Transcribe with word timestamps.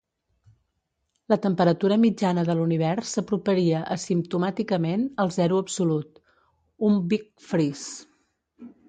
La 1.33 1.37
temperatura 1.41 1.97
mitjana 2.05 2.45
de 2.47 2.55
l'univers 2.59 3.11
s'aproparia 3.17 3.81
asimptomàticament 3.97 5.05
al 5.25 5.35
zero 5.37 5.61
absolut, 5.65 6.19
un 6.89 6.97
Big 7.13 7.29
Freeze. 7.51 7.87